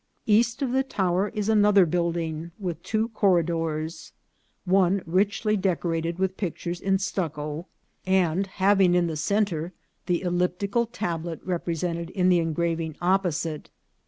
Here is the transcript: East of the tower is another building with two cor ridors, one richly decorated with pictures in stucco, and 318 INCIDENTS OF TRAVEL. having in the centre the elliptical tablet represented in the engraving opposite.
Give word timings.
East 0.25 0.63
of 0.63 0.71
the 0.71 0.81
tower 0.81 1.27
is 1.35 1.47
another 1.47 1.85
building 1.85 2.49
with 2.57 2.81
two 2.81 3.09
cor 3.09 3.35
ridors, 3.43 4.13
one 4.65 5.03
richly 5.05 5.55
decorated 5.55 6.17
with 6.17 6.37
pictures 6.37 6.81
in 6.81 6.97
stucco, 6.97 7.67
and 8.07 8.45
318 8.45 8.45
INCIDENTS 8.45 8.47
OF 8.47 8.57
TRAVEL. 8.57 8.61
having 8.65 8.95
in 8.95 9.07
the 9.07 9.15
centre 9.15 9.73
the 10.07 10.23
elliptical 10.27 10.87
tablet 10.87 11.39
represented 11.43 12.09
in 12.09 12.29
the 12.29 12.39
engraving 12.39 12.95
opposite. 12.99 13.69